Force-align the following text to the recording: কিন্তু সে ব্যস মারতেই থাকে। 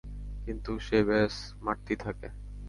কিন্তু 0.45 0.71
সে 0.79 0.97
ব্যস 1.07 1.35
মারতেই 1.65 1.97
থাকে। 2.05 2.27